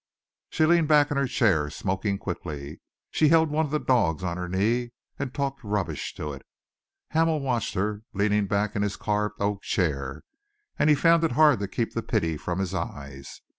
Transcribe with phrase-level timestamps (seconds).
[0.49, 2.81] She leaned back in her chair, smoking quickly.
[3.11, 6.41] She held one of the dogs on her knee and talked rubbish to it.
[7.09, 10.23] Hamel watched her, leaning back in his carved oak chair,
[10.79, 13.41] and he found it hard to keep the pity from his eyes.